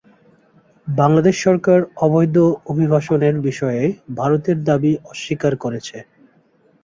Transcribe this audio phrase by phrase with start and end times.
[0.87, 2.35] বাংলাদেশ সরকার অবৈধ
[2.71, 3.83] অভিবাসনের বিষয়ে
[4.17, 5.97] ভারতের দাবি অস্বীকার করেছে।